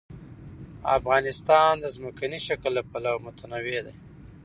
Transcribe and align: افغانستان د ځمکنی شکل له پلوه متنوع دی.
افغانستان 0.97 1.71
د 1.79 1.85
ځمکنی 1.95 2.39
شکل 2.47 2.71
له 2.77 2.83
پلوه 2.91 3.21
متنوع 3.25 3.77
دی. 3.85 3.95